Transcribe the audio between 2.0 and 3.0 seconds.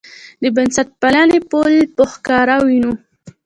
ښکاره ووینو.